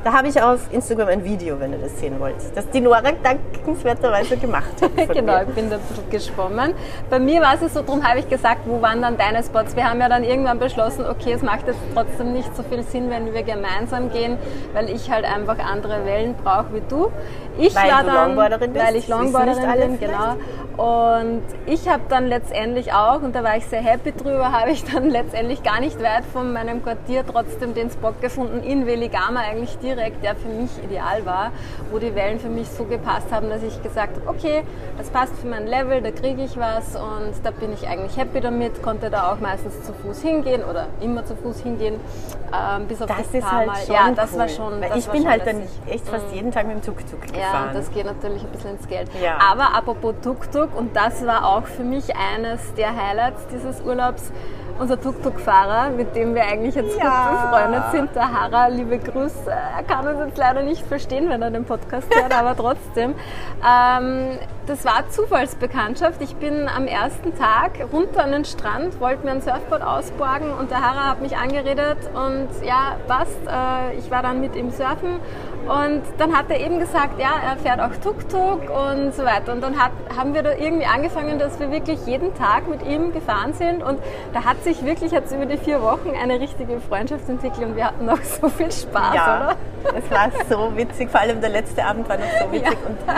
Da 0.02 0.14
habe 0.14 0.28
ich 0.28 0.40
auf 0.40 0.72
Instagram 0.72 1.08
ein 1.08 1.24
Video, 1.24 1.60
wenn 1.60 1.72
ihr 1.72 1.78
das 1.78 2.00
sehen 2.00 2.18
wollt, 2.18 2.36
das 2.54 2.68
die 2.70 2.80
Nora 2.80 3.02
dankenswerterweise 3.02 4.38
gemacht 4.38 4.80
hat. 4.80 4.96
genau, 5.14 5.34
mir. 5.34 5.42
ich 5.46 5.54
bin 5.54 5.68
da 5.68 5.76
ein 5.76 5.82
bisschen 5.82 6.10
geschwommen. 6.10 6.72
Bei 7.10 7.18
mir 7.18 7.42
war 7.42 7.54
es 7.60 7.74
so, 7.74 7.82
darum 7.82 8.02
habe 8.02 8.20
ich 8.20 8.28
gesagt, 8.28 8.60
wo 8.64 8.80
waren 8.80 9.02
dann 9.02 9.18
deine 9.18 9.42
Spots? 9.42 9.76
Wir 9.76 9.84
haben 9.84 10.00
ja 10.00 10.08
dann 10.08 10.24
irgendwann 10.24 10.58
beschlossen, 10.58 11.04
okay, 11.04 11.32
es 11.32 11.42
macht 11.42 11.66
jetzt 11.66 11.78
trotzdem 11.94 12.32
nicht 12.32 12.54
so 12.56 12.62
viel 12.62 12.82
Sinn, 12.82 13.10
wenn 13.10 13.34
wir 13.34 13.42
gemeinsam 13.42 14.10
gehen, 14.10 14.38
weil 14.72 14.88
ich 14.88 15.10
halt 15.10 15.26
einfach 15.26 15.58
andere 15.58 16.06
Wellen 16.06 16.34
brauche 16.42 16.72
wie 16.72 16.82
du. 16.88 17.10
Ich 17.58 17.74
Weil 17.74 17.90
war 17.90 18.00
du 18.00 18.06
dann, 18.06 18.28
Longboarderin 18.28 18.72
bist, 18.72 18.86
weil 18.86 18.96
ich 18.96 19.08
Longboarderin 19.08 19.64
alle 19.64 19.86
bin, 19.86 19.98
vielleicht. 19.98 20.18
genau. 20.18 20.36
Und 20.80 21.42
ich 21.66 21.88
habe 21.90 22.04
dann 22.08 22.26
letztendlich 22.26 22.94
auch, 22.94 23.20
und 23.20 23.34
da 23.34 23.44
war 23.44 23.58
ich 23.58 23.66
sehr 23.66 23.82
happy 23.82 24.12
drüber, 24.12 24.50
habe 24.58 24.70
ich 24.70 24.82
dann 24.84 25.10
letztendlich 25.10 25.62
gar 25.62 25.80
nicht 25.80 26.02
weit 26.02 26.24
von 26.32 26.54
meinem 26.54 26.82
Quartier 26.82 27.22
trotzdem 27.30 27.74
den 27.74 27.90
Spot 27.90 28.14
gefunden 28.18 28.62
in 28.62 28.86
Veligama 28.86 29.40
eigentlich 29.40 29.78
direkt, 29.94 30.22
der 30.24 30.34
für 30.36 30.48
mich 30.48 30.70
ideal 30.84 31.24
war, 31.26 31.52
wo 31.90 31.98
die 31.98 32.14
Wellen 32.14 32.38
für 32.40 32.48
mich 32.48 32.68
so 32.68 32.84
gepasst 32.84 33.26
haben, 33.32 33.48
dass 33.50 33.62
ich 33.62 33.82
gesagt 33.82 34.16
habe, 34.16 34.28
okay, 34.28 34.62
das 34.98 35.10
passt 35.10 35.36
für 35.36 35.46
mein 35.46 35.66
Level, 35.66 36.00
da 36.02 36.10
kriege 36.10 36.42
ich 36.42 36.56
was 36.58 36.96
und 36.96 37.32
da 37.42 37.50
bin 37.50 37.72
ich 37.72 37.86
eigentlich 37.88 38.16
happy 38.16 38.40
damit, 38.40 38.82
konnte 38.82 39.10
da 39.10 39.32
auch 39.32 39.40
meistens 39.40 39.82
zu 39.84 39.92
Fuß 39.92 40.22
hingehen 40.22 40.62
oder 40.64 40.86
immer 41.00 41.24
zu 41.24 41.36
Fuß 41.36 41.60
hingehen, 41.60 41.94
ähm, 42.52 42.86
bis 42.86 43.00
auf 43.02 43.08
das, 43.08 43.18
Das 43.18 43.34
ist 43.34 43.40
paar 43.42 43.58
halt 43.58 43.66
Mal. 43.68 43.76
schon 43.86 43.94
ja, 43.94 44.10
das 44.14 44.32
cool. 44.32 44.38
war 44.38 44.48
schon. 44.48 44.80
Weil 44.80 44.98
ich 44.98 45.08
bin 45.08 45.28
halt 45.28 45.46
dann 45.46 45.62
echt 45.88 46.08
fast 46.08 46.26
jeden 46.32 46.50
Tag 46.52 46.66
mit 46.66 46.76
dem 46.76 46.82
Tuk-Tuk 46.82 47.20
Ja, 47.36 47.46
gefahren. 47.52 47.70
das 47.74 47.90
geht 47.92 48.06
natürlich 48.06 48.42
ein 48.42 48.50
bisschen 48.50 48.70
ins 48.76 48.88
Geld. 48.88 49.08
Ja. 49.22 49.38
Aber 49.50 49.74
apropos 49.76 50.14
Tuk-Tuk, 50.22 50.76
und 50.76 50.94
das 50.96 51.24
war 51.26 51.46
auch 51.46 51.64
für 51.64 51.82
mich 51.84 52.14
eines 52.16 52.74
der 52.74 52.94
Highlights 52.96 53.46
dieses 53.52 53.80
Urlaubs, 53.82 54.32
unser 54.80 55.00
Tuk-Tuk-Fahrer, 55.00 55.90
mit 55.90 56.16
dem 56.16 56.34
wir 56.34 56.42
eigentlich 56.42 56.74
jetzt 56.74 56.98
Ja. 56.98 57.28
gut 57.28 57.42
befreundet 57.42 57.82
sind, 57.92 58.14
der 58.14 58.32
Harra, 58.32 58.68
liebe 58.68 58.98
Grüße. 58.98 59.50
Er 59.50 59.82
kann 59.84 60.06
uns 60.08 60.18
jetzt 60.26 60.38
leider 60.38 60.62
nicht 60.62 60.86
verstehen, 60.86 61.28
wenn 61.28 61.42
er 61.42 61.50
den 61.50 61.64
Podcast 61.64 62.08
hört, 62.14 62.36
aber 62.36 62.56
trotzdem. 62.56 63.14
Ähm, 63.62 64.38
das 64.66 64.84
war 64.84 65.08
Zufallsbekanntschaft. 65.08 66.22
Ich 66.22 66.36
bin 66.36 66.68
am 66.68 66.86
ersten 66.86 67.36
Tag 67.36 67.72
runter 67.92 68.22
an 68.24 68.32
den 68.32 68.44
Strand, 68.44 69.00
wollte 69.00 69.24
mir 69.24 69.32
ein 69.32 69.42
Surfboard 69.42 69.82
ausborgen 69.82 70.52
und 70.52 70.70
der 70.70 70.80
Harra 70.80 71.10
hat 71.10 71.20
mich 71.20 71.36
angeredet 71.36 71.98
und 72.14 72.48
ja, 72.64 72.96
passt. 73.06 73.36
Äh, 73.46 73.98
ich 73.98 74.10
war 74.10 74.22
dann 74.22 74.40
mit 74.40 74.54
ihm 74.56 74.70
surfen 74.70 75.18
und 75.66 76.02
dann 76.18 76.36
hat 76.36 76.46
er 76.50 76.60
eben 76.60 76.78
gesagt, 76.78 77.20
ja, 77.20 77.30
er 77.44 77.56
fährt 77.56 77.80
auch 77.80 77.94
Tuk-Tuk 78.02 78.62
und 78.70 79.14
so 79.14 79.24
weiter. 79.24 79.52
Und 79.52 79.60
dann 79.62 79.78
hat, 79.78 79.92
haben 80.16 80.34
wir 80.34 80.42
da 80.42 80.52
irgendwie 80.52 80.86
angefangen, 80.86 81.38
dass 81.38 81.60
wir 81.60 81.70
wirklich 81.70 82.06
jeden 82.06 82.34
Tag 82.34 82.66
mit 82.68 82.86
ihm 82.86 83.12
gefahren 83.12 83.52
sind. 83.52 83.82
Und 83.82 83.98
da 84.32 84.44
hat 84.44 84.62
sich 84.74 84.84
wirklich 84.84 85.10
jetzt 85.10 85.32
über 85.32 85.46
die 85.46 85.56
vier 85.56 85.82
Wochen 85.82 86.10
eine 86.20 86.38
richtige 86.38 86.80
Freundschaft 86.80 87.28
entwickelt 87.28 87.66
und 87.66 87.76
wir 87.76 87.86
hatten 87.86 88.04
noch 88.04 88.22
so 88.40 88.48
viel 88.48 88.70
Spaß, 88.70 89.14
ja, 89.14 89.36
oder? 89.36 89.98
es 89.98 90.10
war 90.10 90.30
so 90.48 90.76
witzig, 90.76 91.10
vor 91.10 91.20
allem 91.20 91.40
der 91.40 91.50
letzte 91.50 91.84
Abend 91.84 92.08
war 92.08 92.16
noch 92.16 92.30
so 92.40 92.52
witzig. 92.52 92.76
Und 92.86 92.98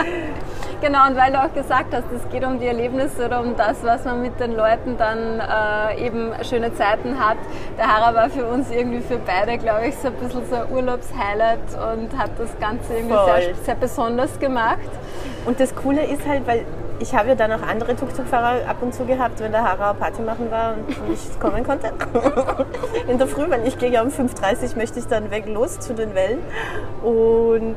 Genau, 0.81 1.07
und 1.07 1.15
weil 1.15 1.31
du 1.31 1.41
auch 1.41 1.53
gesagt 1.53 1.93
hast, 1.93 2.03
es 2.13 2.29
geht 2.29 2.43
um 2.43 2.59
die 2.59 2.65
Erlebnisse 2.65 3.27
oder 3.27 3.39
um 3.39 3.55
das, 3.55 3.81
was 3.83 4.03
man 4.03 4.21
mit 4.21 4.37
den 4.37 4.53
Leuten 4.53 4.97
dann 4.97 5.39
äh, 5.39 6.05
eben 6.05 6.33
schöne 6.43 6.73
Zeiten 6.73 7.17
hat. 7.19 7.37
Der 7.77 7.87
Hara 7.87 8.13
war 8.13 8.29
für 8.29 8.45
uns 8.45 8.69
irgendwie 8.69 8.99
für 8.99 9.17
beide, 9.17 9.57
glaube 9.57 9.87
ich, 9.87 9.95
so 9.95 10.09
ein 10.09 10.13
bisschen 10.15 10.45
so 10.49 10.55
ein 10.57 10.69
Urlaubshighlight 10.73 11.59
und 11.93 12.17
hat 12.17 12.31
das 12.37 12.49
Ganze 12.59 12.95
irgendwie 12.95 13.15
sehr, 13.15 13.55
sehr 13.63 13.75
besonders 13.75 14.37
gemacht. 14.39 14.79
Und 15.45 15.57
das 15.61 15.73
Coole 15.73 16.03
ist 16.03 16.27
halt, 16.27 16.45
weil 16.47 16.65
ich 17.03 17.13
habe 17.13 17.29
ja 17.29 17.35
dann 17.35 17.51
auch 17.51 17.61
andere 17.61 17.95
Tuk-Tuk-Fahrer 17.97 18.67
ab 18.67 18.77
und 18.81 18.93
zu 18.93 19.05
gehabt, 19.05 19.41
wenn 19.41 19.51
der 19.51 19.63
Hara 19.63 19.93
Party 19.93 20.21
machen 20.21 20.49
war 20.49 20.75
und 20.75 21.09
nicht 21.09 21.39
kommen 21.39 21.63
konnte. 21.65 21.91
In 23.09 23.17
der 23.17 23.27
Früh, 23.27 23.49
weil 23.49 23.67
ich 23.67 23.77
gehe 23.77 23.91
ja 23.91 24.01
um 24.01 24.07
5.30 24.07 24.71
Uhr, 24.71 24.77
möchte 24.77 24.99
ich 24.99 25.07
dann 25.07 25.29
weg 25.29 25.45
los 25.47 25.79
zu 25.79 25.93
den 25.93 26.15
Wellen. 26.15 26.39
Und 27.03 27.75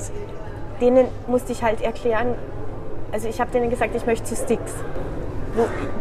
denen 0.81 1.09
musste 1.27 1.51
ich 1.51 1.65
halt 1.65 1.83
erklären, 1.83 2.35
also 3.11 3.29
ich 3.29 3.41
habe 3.41 3.51
denen 3.51 3.69
gesagt, 3.69 3.97
ich 3.97 4.07
möchte 4.07 4.27
zu 4.27 4.37
Sticks. 4.37 4.73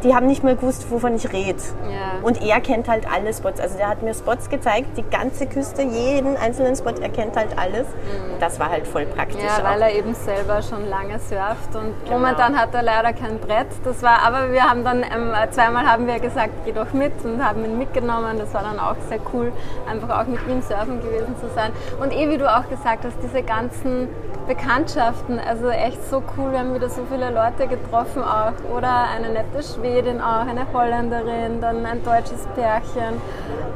Die 0.03 0.13
haben 0.13 0.27
nicht 0.27 0.43
mehr 0.43 0.55
gewusst, 0.55 0.89
wovon 0.91 1.15
ich 1.15 1.31
rede. 1.31 1.59
Ja. 1.89 2.19
Und 2.21 2.41
er 2.41 2.59
kennt 2.61 2.87
halt 2.87 3.05
alle 3.11 3.33
Spots. 3.33 3.59
Also 3.59 3.77
der 3.77 3.87
hat 3.89 4.01
mir 4.03 4.13
Spots 4.13 4.49
gezeigt, 4.49 4.97
die 4.97 5.03
ganze 5.03 5.45
Küste, 5.47 5.81
jeden 5.81 6.37
einzelnen 6.37 6.75
Spot, 6.75 6.91
er 7.01 7.09
kennt 7.09 7.35
halt 7.35 7.57
alles. 7.57 7.87
Und 8.31 8.41
das 8.41 8.59
war 8.59 8.69
halt 8.69 8.87
voll 8.87 9.05
praktisch. 9.05 9.41
Mhm. 9.41 9.47
Ja, 9.57 9.63
weil 9.63 9.81
auch. 9.83 9.88
er 9.88 9.95
eben 9.95 10.13
selber 10.13 10.62
schon 10.62 10.89
lange 10.89 11.19
surft 11.19 11.75
und 11.75 11.93
Genau. 12.05 12.17
momentan 12.19 12.57
hat 12.59 12.74
er 12.74 12.83
leider 12.83 13.13
kein 13.13 13.39
Brett. 13.39 13.67
Das 13.83 14.01
war, 14.03 14.19
aber 14.25 14.51
wir 14.51 14.63
haben 14.63 14.83
dann 14.83 15.03
ähm, 15.03 15.33
zweimal 15.51 15.85
haben 15.85 16.07
wir 16.07 16.19
gesagt, 16.19 16.51
geh 16.65 16.71
doch 16.71 16.91
mit 16.93 17.13
und 17.24 17.43
haben 17.43 17.63
ihn 17.65 17.77
mitgenommen. 17.77 18.38
Das 18.38 18.53
war 18.53 18.63
dann 18.63 18.79
auch 18.79 18.95
sehr 19.09 19.19
cool, 19.33 19.51
einfach 19.89 20.21
auch 20.21 20.27
mit 20.27 20.39
ihm 20.47 20.62
surfen 20.62 21.01
gewesen 21.01 21.35
zu 21.39 21.47
sein. 21.55 21.71
Und 22.01 22.12
eh 22.13 22.29
wie 22.29 22.38
du 22.38 22.47
auch 22.53 22.67
gesagt 22.69 23.05
hast, 23.05 23.15
diese 23.24 23.41
ganzen 23.43 24.09
Bekanntschaften, 24.47 25.39
also 25.39 25.69
echt 25.69 26.07
so 26.09 26.21
cool. 26.37 26.51
Wir 26.51 26.59
haben 26.59 26.73
wieder 26.75 26.89
so 26.89 27.01
viele 27.11 27.29
Leute 27.31 27.67
getroffen 27.67 28.23
auch 28.23 28.53
oder 28.75 29.05
eine 29.15 29.29
nette 29.29 29.63
Schwedin 29.63 30.21
auch, 30.21 30.47
eine 30.47 30.65
Holländerin, 30.73 31.61
dann 31.61 31.85
ein 31.85 32.03
deutsches 32.03 32.47
Pärchen. 32.55 33.19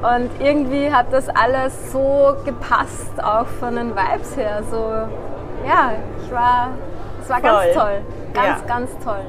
Und 0.01 0.29
irgendwie 0.39 0.91
hat 0.91 1.07
das 1.11 1.27
alles 1.29 1.91
so 1.91 2.35
gepasst, 2.45 3.11
auch 3.21 3.47
von 3.59 3.75
den 3.75 3.91
Vibes 3.95 4.37
her. 4.37 4.61
So, 4.69 4.77
ja, 5.67 5.91
ich 6.23 6.31
war, 6.31 6.69
es 7.21 7.29
war 7.29 7.41
ganz 7.41 7.63
Voll. 7.63 7.73
toll. 7.73 8.01
Ganz, 8.33 8.61
Ja. 8.61 8.67
ganz 8.67 8.91
toll. 9.03 9.21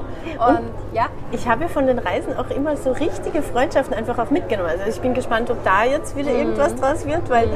Und, 0.47 0.59
ja, 0.93 1.05
Ich 1.31 1.47
habe 1.47 1.67
von 1.69 1.87
den 1.87 1.97
Reisen 1.97 2.37
auch 2.37 2.49
immer 2.51 2.77
so 2.77 2.91
richtige 2.91 3.41
Freundschaften 3.41 3.95
einfach 3.95 4.19
auch 4.19 4.29
mitgenommen. 4.29 4.69
Also 4.69 4.83
ich 4.87 5.01
bin 5.01 5.13
gespannt, 5.15 5.49
ob 5.49 5.63
da 5.63 5.83
jetzt 5.85 6.15
wieder 6.15 6.29
irgendwas 6.31 6.75
draus 6.75 7.05
wird, 7.07 7.27
weil 7.29 7.49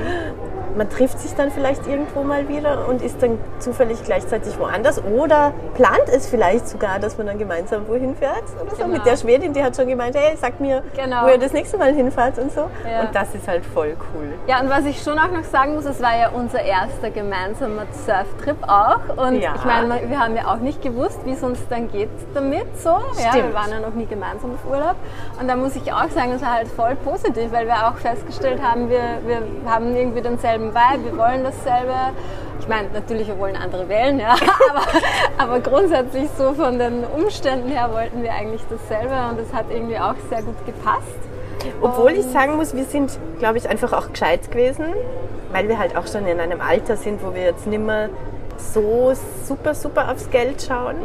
man 0.76 0.90
trifft 0.90 1.20
sich 1.20 1.34
dann 1.36 1.52
vielleicht 1.52 1.88
irgendwo 1.88 2.24
mal 2.24 2.48
wieder 2.48 2.88
und 2.88 3.02
ist 3.02 3.22
dann 3.22 3.38
zufällig 3.60 4.04
gleichzeitig 4.04 4.58
woanders 4.60 5.02
oder 5.04 5.54
plant 5.76 6.08
es 6.12 6.28
vielleicht 6.28 6.68
sogar, 6.68 7.00
dass 7.00 7.18
man 7.18 7.28
dann 7.28 7.38
gemeinsam 7.38 7.88
wohin 7.88 8.16
fährt 8.16 8.44
oder 8.62 8.72
so. 8.72 8.78
Genau. 8.78 8.88
Mit 8.90 9.06
der 9.06 9.18
Schwedin, 9.18 9.54
die 9.54 9.64
hat 9.64 9.76
schon 9.76 9.88
gemeint, 9.88 10.16
hey, 10.16 10.36
sag 10.40 10.60
mir, 10.60 10.84
Genau. 10.96 11.26
wo 11.26 11.30
ihr 11.30 11.38
das 11.38 11.54
nächste 11.54 11.78
Mal 11.78 11.94
hinfahrt 11.94 12.38
und 12.40 12.52
so. 12.52 12.70
Ja. 12.90 13.02
Und 13.02 13.16
das 13.16 13.34
ist 13.36 13.48
halt 13.48 13.66
voll 13.66 13.96
cool. 14.14 14.34
Ja, 14.48 14.60
und 14.62 14.70
was 14.70 14.86
ich 14.86 15.02
schon 15.02 15.18
auch 15.20 15.32
noch 15.32 15.44
sagen 15.44 15.76
muss, 15.76 15.86
es 15.86 16.02
war 16.02 16.18
ja 16.18 16.30
unser 16.30 16.62
erster 16.62 17.10
gemeinsamer 17.10 17.84
Surftrip 18.06 18.58
auch. 18.68 19.18
Und 19.18 19.40
Ja. 19.42 19.54
ich 19.56 19.64
meine, 19.66 20.10
wir 20.10 20.20
haben 20.20 20.36
ja 20.36 20.48
auch 20.48 20.58
nicht 20.58 20.82
gewusst, 20.82 21.20
wie 21.26 21.32
es 21.32 21.44
uns 21.44 21.60
dann 21.70 21.92
geht 21.92 22.10
damit. 22.34 22.66
So. 22.80 22.90
Ja, 22.90 23.34
wir 23.34 23.54
waren 23.54 23.72
ja 23.72 23.80
noch 23.80 23.94
nie 23.94 24.06
gemeinsam 24.06 24.52
auf 24.54 24.70
Urlaub. 24.70 24.96
Und 25.40 25.48
da 25.48 25.56
muss 25.56 25.76
ich 25.76 25.92
auch 25.92 26.10
sagen, 26.10 26.32
es 26.34 26.42
war 26.42 26.54
halt 26.54 26.68
voll 26.68 26.96
positiv, 26.96 27.52
weil 27.52 27.66
wir 27.66 27.88
auch 27.88 27.96
festgestellt 27.98 28.62
haben, 28.62 28.90
wir, 28.90 29.00
wir 29.26 29.42
haben 29.72 29.96
irgendwie 29.96 30.22
denselben 30.22 30.65
Vibe, 30.74 31.06
wir 31.12 31.18
wollen 31.18 31.44
dasselbe. 31.44 31.94
Ich 32.60 32.68
meine, 32.68 32.88
natürlich, 32.94 33.28
wir 33.28 33.38
wollen 33.38 33.56
andere 33.56 33.88
wählen, 33.90 34.20
ja. 34.20 34.34
aber, 34.70 34.86
aber 35.38 35.60
grundsätzlich 35.60 36.30
so 36.38 36.54
von 36.54 36.80
den 36.80 37.04
Umständen 37.04 37.70
her 37.70 37.90
wollten 37.92 38.24
wir 38.24 38.32
eigentlich 38.34 38.62
dasselbe 38.70 39.14
und 39.30 39.40
es 39.40 39.54
hat 39.54 39.66
irgendwie 39.70 39.98
auch 39.98 40.16
sehr 40.30 40.42
gut 40.42 40.66
gepasst. 40.66 41.20
Obwohl 41.82 42.12
ich 42.12 42.26
sagen 42.26 42.56
muss, 42.58 42.76
wir 42.76 42.86
sind, 42.86 43.18
glaube 43.40 43.58
ich, 43.58 43.68
einfach 43.70 43.94
auch 43.94 44.12
gescheit 44.12 44.52
gewesen, 44.52 44.86
weil 45.52 45.68
wir 45.68 45.78
halt 45.80 45.96
auch 45.98 46.08
schon 46.08 46.26
in 46.28 46.40
einem 46.40 46.62
Alter 46.62 46.96
sind, 46.96 47.24
wo 47.24 47.34
wir 47.34 47.44
jetzt 47.44 47.66
nimmer 47.68 48.10
so 48.58 49.14
super, 49.48 49.74
super 49.74 50.12
aufs 50.12 50.30
Geld 50.30 50.62
schauen. 50.68 50.96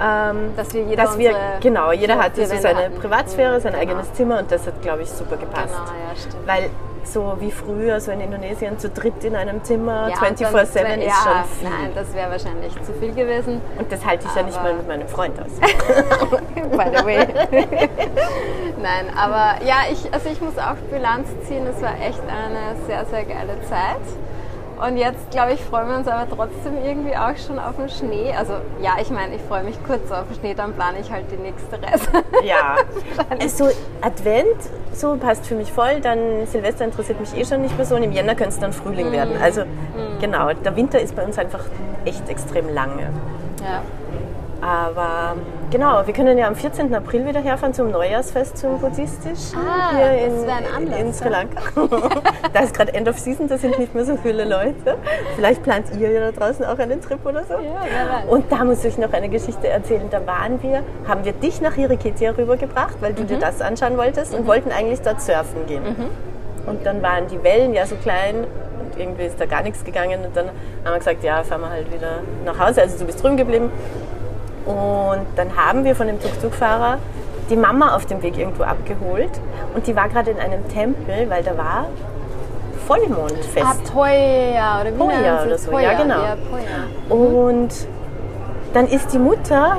Ähm, 0.00 0.52
Dass 0.56 0.74
wir 0.74 0.82
jeder 0.82 1.04
dass 1.04 1.18
wir, 1.18 1.34
genau, 1.60 1.92
jeder 1.92 2.18
hatte 2.18 2.44
so 2.46 2.56
seine. 2.56 2.90
Privatsphäre, 2.90 3.58
Mhm, 3.58 3.62
sein 3.62 3.72
genau. 3.72 3.82
eigenes 3.82 4.12
Zimmer 4.14 4.38
und 4.40 4.50
das 4.50 4.66
hat, 4.66 4.82
glaube 4.82 5.02
ich, 5.02 5.10
super 5.10 5.36
gepasst. 5.36 5.68
Genau, 5.68 6.08
ja, 6.08 6.16
stimmt. 6.16 6.46
Weil 6.46 6.70
so 7.06 7.36
wie 7.40 7.50
früher, 7.50 8.00
so 8.00 8.10
in 8.12 8.20
Indonesien, 8.20 8.78
zu 8.78 8.88
dritt 8.88 9.22
in 9.24 9.36
einem 9.36 9.62
Zimmer, 9.64 10.08
Ja, 10.08 10.16
24-7 10.16 10.84
und 10.84 10.90
dann- 10.90 11.00
ist 11.02 11.14
schon 11.22 11.44
viel. 11.60 11.68
Nein, 11.70 11.90
das 11.94 12.14
wäre 12.14 12.30
wahrscheinlich 12.30 12.72
zu 12.82 12.92
viel 12.94 13.12
gewesen. 13.14 13.60
Und 13.78 13.90
das 13.92 14.04
halte 14.04 14.26
ich 14.28 14.34
ja 14.34 14.42
nicht 14.42 14.58
Aber- 14.58 14.68
mal 14.70 14.74
mit 14.76 14.88
meinem 14.88 15.08
Freund 15.08 15.34
aus. 15.40 15.52
By 16.54 16.96
the 16.98 17.04
way. 17.04 17.26
Nein, 18.82 19.06
aber 19.16 19.64
ja, 19.64 19.76
ich, 19.90 20.12
also 20.12 20.28
ich 20.30 20.40
muss 20.40 20.56
auch 20.58 20.76
Bilanz 20.90 21.28
ziehen. 21.46 21.66
Es 21.66 21.80
war 21.82 21.94
echt 22.00 22.20
eine 22.20 22.76
sehr, 22.86 23.04
sehr 23.06 23.24
geile 23.24 23.60
Zeit. 23.68 24.00
Und 24.80 24.96
jetzt, 24.96 25.30
glaube 25.30 25.52
ich, 25.52 25.60
freuen 25.60 25.88
wir 25.88 25.96
uns 25.96 26.08
aber 26.08 26.26
trotzdem 26.28 26.74
irgendwie 26.84 27.16
auch 27.16 27.36
schon 27.36 27.58
auf 27.58 27.76
den 27.76 27.88
Schnee. 27.88 28.34
Also 28.36 28.54
ja, 28.82 28.92
ich 29.00 29.10
meine, 29.10 29.36
ich 29.36 29.42
freue 29.42 29.62
mich 29.62 29.76
kurz 29.86 30.10
auf 30.10 30.26
den 30.28 30.36
Schnee, 30.40 30.54
dann 30.54 30.72
plane 30.72 30.98
ich 31.00 31.10
halt 31.10 31.26
die 31.30 31.36
nächste 31.36 31.80
Reise. 31.82 32.08
Ja, 32.44 32.76
also 33.40 33.68
Advent, 34.02 34.56
so 34.92 35.16
passt 35.16 35.46
für 35.46 35.54
mich 35.54 35.72
voll. 35.72 36.00
Dann 36.00 36.46
Silvester 36.46 36.84
interessiert 36.84 37.20
mich 37.20 37.34
eh 37.36 37.44
schon 37.44 37.62
nicht 37.62 37.76
mehr 37.76 37.86
so 37.86 37.94
und 37.96 38.02
im 38.02 38.12
Jänner 38.12 38.34
könnte 38.34 38.50
es 38.50 38.58
dann 38.58 38.72
Frühling 38.72 39.12
werden. 39.12 39.36
Also 39.40 39.62
genau, 40.20 40.52
der 40.52 40.76
Winter 40.76 41.00
ist 41.00 41.16
bei 41.16 41.24
uns 41.24 41.38
einfach 41.38 41.64
echt 42.04 42.28
extrem 42.28 42.68
lange. 42.68 43.10
Ja. 43.62 43.82
Aber 44.60 45.36
genau, 45.70 46.06
wir 46.06 46.14
können 46.14 46.36
ja 46.38 46.46
am 46.46 46.54
14. 46.56 46.94
April 46.94 47.26
wieder 47.26 47.40
herfahren 47.40 47.74
zum 47.74 47.90
Neujahrsfest 47.90 48.58
zum 48.58 48.78
Buddhistischen 48.78 49.58
Ah, 49.58 49.90
hier 49.96 50.26
das 50.28 50.40
in, 50.40 50.46
wäre 50.46 50.56
ein 50.56 50.66
Anlass, 50.76 51.00
in 51.00 51.12
Sri 51.14 51.28
Lanka. 51.28 51.60
da 52.52 52.60
ist 52.60 52.74
gerade 52.74 52.94
End 52.94 53.08
of 53.08 53.18
Season, 53.18 53.48
da 53.48 53.58
sind 53.58 53.78
nicht 53.78 53.94
mehr 53.94 54.04
so 54.04 54.16
viele 54.16 54.44
Leute. 54.44 54.96
Vielleicht 55.36 55.62
plant 55.62 55.86
ihr 55.98 56.10
ja 56.10 56.30
da 56.30 56.32
draußen 56.32 56.64
auch 56.64 56.78
einen 56.78 57.00
Trip 57.00 57.24
oder 57.24 57.44
so. 57.44 57.54
Ja, 57.54 57.60
wer 57.82 58.14
weiß. 58.14 58.24
Und 58.28 58.50
da 58.50 58.64
muss 58.64 58.84
ich 58.84 58.98
noch 58.98 59.12
eine 59.12 59.28
Geschichte 59.28 59.68
erzählen. 59.68 60.08
Da 60.10 60.26
waren 60.26 60.62
wir, 60.62 60.82
haben 61.06 61.24
wir 61.24 61.32
dich 61.32 61.60
nach 61.60 61.74
Hiriketia 61.74 62.32
rübergebracht, 62.32 62.96
weil 63.00 63.12
du 63.12 63.22
Mhm. 63.22 63.26
dir 63.28 63.38
das 63.38 63.60
anschauen 63.60 63.96
wolltest 63.96 64.34
und 64.34 64.46
wollten 64.46 64.70
eigentlich 64.70 65.00
dort 65.02 65.20
surfen 65.20 65.66
gehen. 65.66 65.82
Und 66.66 66.84
dann 66.86 67.02
waren 67.02 67.26
die 67.28 67.42
Wellen 67.42 67.74
ja 67.74 67.84
so 67.86 67.94
klein 67.96 68.36
und 68.80 68.98
irgendwie 69.00 69.24
ist 69.24 69.40
da 69.40 69.46
gar 69.46 69.62
nichts 69.62 69.84
gegangen. 69.84 70.20
Und 70.24 70.36
dann 70.36 70.46
haben 70.84 70.92
wir 70.92 70.98
gesagt, 70.98 71.22
ja, 71.24 71.42
fahren 71.42 71.60
wir 71.62 71.70
halt 71.70 71.92
wieder 71.92 72.20
nach 72.44 72.58
Hause. 72.58 72.82
Also 72.82 72.98
du 72.98 73.04
bist 73.06 73.22
drüben 73.22 73.36
geblieben. 73.36 73.70
Und 74.66 75.26
dann 75.36 75.56
haben 75.56 75.84
wir 75.84 75.94
von 75.94 76.06
dem 76.06 76.20
Tuk-Tuk-Fahrer 76.20 76.98
die 77.50 77.56
Mama 77.56 77.94
auf 77.94 78.06
dem 78.06 78.22
Weg 78.22 78.38
irgendwo 78.38 78.62
abgeholt. 78.62 79.30
Und 79.74 79.86
die 79.86 79.94
war 79.94 80.08
gerade 80.08 80.30
in 80.30 80.38
einem 80.38 80.66
Tempel, 80.68 81.28
weil 81.28 81.42
da 81.42 81.56
war 81.56 81.86
Vollmondfest. 82.86 83.64
Ah, 83.64 83.74
Poya, 83.92 84.80
oder 84.80 84.92
wie 84.92 84.98
Poya 84.98 85.44
oder 85.44 85.58
so, 85.58 85.78
ja, 85.78 85.94
genau. 85.94 86.22
Ja, 86.22 86.36
Poya. 86.50 87.22
Und 87.22 87.70
dann 88.74 88.86
ist 88.88 89.12
die 89.14 89.18
Mutter 89.18 89.78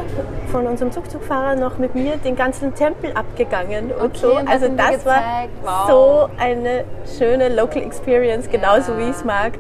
von 0.52 0.66
unserem 0.68 0.90
Tuk-Tuk-Fahrer 0.92 1.56
noch 1.56 1.78
mit 1.78 1.94
mir 1.96 2.18
den 2.18 2.36
ganzen 2.36 2.74
Tempel 2.74 3.12
abgegangen 3.14 3.92
und 3.92 4.16
Okay, 4.16 4.18
so. 4.22 4.36
und 4.38 4.48
Also 4.50 4.68
das 4.70 5.06
war. 5.06 5.22
Wow. 5.64 5.88
so 5.90 6.30
eine 6.42 6.86
schöne 7.18 7.50
Local 7.50 7.82
Experience, 7.84 8.50
genauso 8.50 8.98
wie 8.98 9.04
ich 9.04 9.10
es 9.12 9.24
mag. 9.26 9.54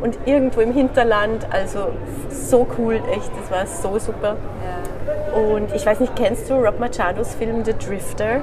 Und 0.00 0.18
irgendwo 0.24 0.60
im 0.62 0.72
Hinterland, 0.72 1.46
also 1.50 1.88
so 2.30 2.66
cool, 2.78 2.94
echt, 3.12 3.30
das 3.40 3.50
war 3.50 3.66
so 3.66 3.98
super. 3.98 4.36
Ja. 4.36 5.38
Und 5.38 5.74
ich 5.74 5.84
weiß 5.84 6.00
nicht, 6.00 6.16
kennst 6.16 6.48
du 6.48 6.54
Rob 6.54 6.80
Machados 6.80 7.34
Film 7.34 7.64
The 7.64 7.74
Drifter? 7.74 8.40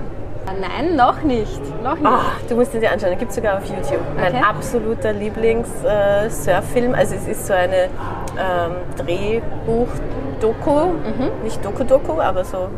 Ah, 0.47 0.51
Nein, 0.61 0.95
noch 0.95 1.23
nicht. 1.23 1.59
Noch 1.83 1.95
nicht. 1.95 2.05
Ah, 2.05 2.21
du 2.47 2.53
musst 2.55 2.71
ihn 2.75 2.81
dir 2.81 2.91
anschauen, 2.91 3.09
den 3.09 3.17
gibt 3.19 3.31
es 3.31 3.35
sogar 3.35 3.57
auf 3.57 3.65
YouTube. 3.65 3.99
Mein 4.15 4.35
Okay. 4.35 4.43
absoluter 4.47 5.11
Lieblings-Surffilm. 5.11 6.93
also 6.93 7.15
es 7.15 7.27
ist 7.27 7.47
so 7.47 7.53
eine 7.53 7.85
ähm, 8.37 8.75
Drehbuch-Doku, 10.39 10.91
nicht 11.43 11.63
Doku-Doku, 11.63 12.19
aber 12.19 12.43
so, 12.43 12.69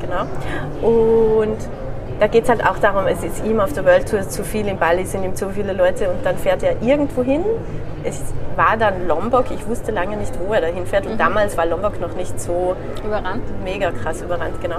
genau. 0.00 0.24
Und 0.86 1.56
da 2.20 2.26
geht 2.28 2.44
es 2.44 2.48
halt 2.48 2.64
auch 2.64 2.78
darum, 2.78 3.06
es 3.06 3.22
ist 3.24 3.44
ihm 3.44 3.60
auf 3.60 3.72
der 3.72 3.84
World 3.84 4.08
Tour 4.08 4.28
zu 4.28 4.44
viel, 4.44 4.66
in 4.68 4.78
Bali 4.78 5.04
sind 5.04 5.24
ihm 5.24 5.34
zu 5.34 5.50
viele 5.50 5.72
Leute 5.72 6.08
und 6.10 6.24
dann 6.24 6.36
fährt 6.36 6.62
er 6.62 6.80
irgendwo 6.82 7.22
hin. 7.22 7.44
Es 8.04 8.20
war 8.56 8.76
dann 8.76 9.08
Lombok, 9.08 9.50
ich 9.50 9.66
wusste 9.66 9.90
lange 9.90 10.16
nicht, 10.16 10.32
wo 10.38 10.52
er 10.52 10.60
da 10.60 10.66
hinfährt 10.68 11.06
und 11.06 11.18
damals 11.18 11.56
war 11.56 11.66
Lombok 11.66 12.00
noch 12.00 12.14
nicht 12.14 12.38
so 12.40 12.76
Überrannt. 13.04 13.42
mega 13.64 13.90
krass 13.90 14.22
überrannt, 14.22 14.60
genau. 14.60 14.76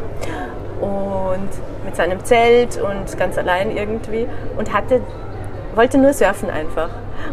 Und 0.80 1.50
mit 1.84 1.96
seinem 1.96 2.24
Zelt 2.24 2.80
und 2.82 3.18
ganz 3.18 3.38
allein 3.38 3.76
irgendwie 3.76 4.28
und 4.58 4.74
hatte, 4.74 5.02
wollte 5.74 5.98
nur 5.98 6.14
surfen 6.14 6.50
einfach. 6.50 6.90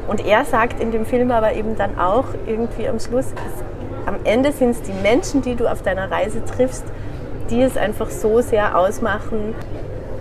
Und 0.09 0.25
er 0.27 0.45
sagt 0.45 0.81
in 0.81 0.91
dem 0.91 1.05
Film 1.05 1.31
aber 1.31 1.53
eben 1.53 1.77
dann 1.77 1.99
auch 1.99 2.25
irgendwie 2.47 2.89
am 2.89 2.99
Schluss, 2.99 3.27
es, 3.27 3.65
am 4.07 4.17
Ende 4.25 4.53
sind 4.53 4.71
es 4.71 4.83
die 4.83 4.93
Menschen, 4.93 5.43
die 5.43 5.55
du 5.55 5.67
auf 5.67 5.83
deiner 5.83 6.11
Reise 6.11 6.45
triffst, 6.45 6.85
die 7.51 7.63
es 7.63 7.77
einfach 7.77 8.11
so 8.11 8.41
sehr 8.41 8.79
ausmachen, 8.79 9.55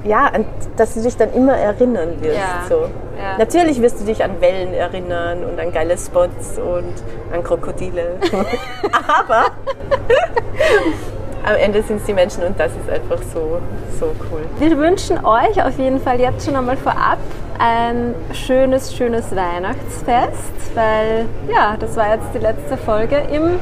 ja, 0.04 0.32
dass 0.78 0.96
du 0.96 1.02
dich 1.02 1.16
dann 1.18 1.34
immer 1.34 1.58
erinnern 1.58 2.22
wirst. 2.22 2.38
Ja, 2.38 2.64
So. 2.68 2.82
ja. 3.18 3.38
Natürlich 3.38 3.82
wirst 3.82 4.02
du 4.02 4.06
dich 4.06 4.24
an 4.24 4.42
Wellen 4.42 4.74
erinnern 4.74 5.44
und 5.44 5.60
an 5.60 5.72
geile 5.72 5.98
Spots 5.98 6.58
und 6.58 6.94
an 7.32 7.44
Krokodile. 7.44 8.18
aber 9.08 9.46
am 11.46 11.56
Ende 11.56 11.82
sind 11.84 11.98
es 11.98 12.06
die 12.06 12.14
Menschen 12.14 12.44
und 12.44 12.60
das 12.60 12.72
ist 12.72 12.90
einfach 12.90 13.22
so, 13.34 13.60
so 14.00 14.08
cool. 14.32 14.42
Wir 14.60 14.78
wünschen 14.78 15.24
euch 15.26 15.64
auf 15.64 15.78
jeden 15.78 16.00
Fall 16.00 16.20
jetzt 16.20 16.46
schon 16.46 16.56
einmal 16.56 16.78
vorab 16.78 17.18
ein 17.60 18.16
schönes, 18.34 18.94
schönes 18.96 19.36
Weihnachtsfest, 19.36 20.76
weil 20.76 21.26
ja, 21.52 21.76
das 21.80 21.96
war 21.96 22.14
jetzt 22.14 22.34
die 22.34 22.40
letzte 22.40 22.76
Folge 22.78 23.18
im, 23.32 23.60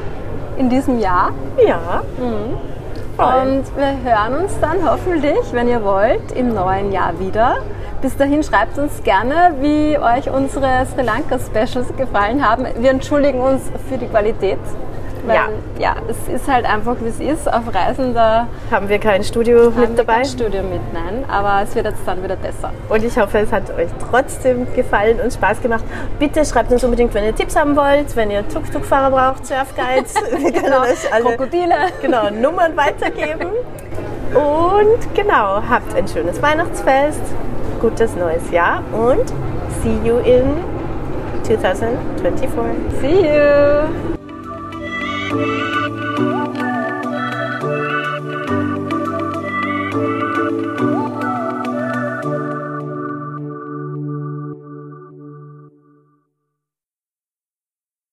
in 0.56 0.70
diesem 0.70 0.98
Jahr. 0.98 1.32
Ja. 1.66 2.02
Voll. 3.16 3.26
Und 3.26 3.64
wir 3.76 4.10
hören 4.10 4.42
uns 4.42 4.58
dann 4.60 4.78
hoffentlich, 4.88 5.52
wenn 5.52 5.68
ihr 5.68 5.84
wollt, 5.84 6.32
im 6.32 6.54
neuen 6.54 6.92
Jahr 6.92 7.18
wieder. 7.18 7.58
Bis 8.00 8.16
dahin 8.16 8.42
schreibt 8.42 8.78
uns 8.78 9.02
gerne, 9.02 9.56
wie 9.60 9.98
euch 9.98 10.30
unsere 10.30 10.86
Sri 10.86 11.02
Lanka 11.02 11.38
Specials 11.38 11.94
gefallen 11.98 12.48
haben. 12.48 12.66
Wir 12.78 12.90
entschuldigen 12.90 13.40
uns 13.40 13.62
für 13.90 13.98
die 13.98 14.06
Qualität. 14.06 14.58
Weil, 15.26 15.36
Ja. 15.36 15.48
ja, 15.78 15.94
es 16.08 16.32
ist 16.34 16.50
halt 16.50 16.64
einfach, 16.64 16.96
wie 17.00 17.08
es 17.08 17.20
ist. 17.20 17.52
Auf 17.52 17.62
Reisen, 17.74 18.14
da 18.14 18.46
Haben 18.70 18.88
wir 18.88 18.98
kein 18.98 19.22
Studio 19.22 19.64
haben 19.66 19.80
mit 19.80 19.90
wir 19.90 19.96
dabei. 19.96 20.14
kein 20.16 20.24
Studio 20.24 20.62
mit, 20.62 20.80
nein. 20.92 21.24
Aber 21.30 21.62
es 21.62 21.74
wird 21.74 21.86
jetzt 21.86 22.00
dann 22.06 22.22
wieder 22.22 22.36
besser. 22.36 22.70
Und 22.88 23.04
ich 23.04 23.16
hoffe, 23.18 23.38
es 23.38 23.52
hat 23.52 23.70
euch 23.76 23.88
trotzdem 24.10 24.66
gefallen 24.74 25.18
und 25.22 25.32
Spaß 25.32 25.60
gemacht. 25.60 25.84
Bitte 26.18 26.44
schreibt 26.44 26.72
uns 26.72 26.82
unbedingt, 26.84 27.12
wenn 27.14 27.24
ihr 27.24 27.34
Tipps 27.34 27.56
haben 27.56 27.76
wollt, 27.76 28.14
wenn 28.16 28.30
ihr 28.30 28.46
Tuk-Tuk-Fahrer 28.48 29.10
braucht, 29.10 29.46
Surfguides. 29.46 30.14
Wir 30.38 30.52
können 30.52 30.72
euch 30.74 31.12
alle 31.12 31.24
Krokodile. 31.36 31.74
genau, 32.00 32.30
Nummern 32.30 32.76
weitergeben. 32.76 33.50
Und 34.34 35.14
genau, 35.14 35.60
habt 35.68 35.94
ein 35.96 36.06
schönes 36.06 36.40
Weihnachtsfest, 36.40 37.20
gutes 37.80 38.14
neues 38.16 38.50
Jahr 38.52 38.82
und 38.92 39.28
see 39.82 39.98
you 40.04 40.18
in 40.18 40.44
2024. 41.42 43.00
See 43.00 43.26
you! 43.26 44.19
Thank 45.30 45.74
you. 45.74 45.79